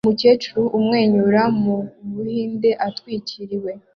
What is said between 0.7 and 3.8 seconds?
umwenyura mubuhinde atwikiriwe